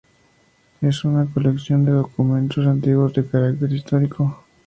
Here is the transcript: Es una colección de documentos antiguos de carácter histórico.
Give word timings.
Es 0.81 1.03
una 1.05 1.27
colección 1.31 1.85
de 1.85 1.91
documentos 1.91 2.65
antiguos 2.65 3.13
de 3.13 3.23
carácter 3.27 3.71
histórico. 3.71 4.35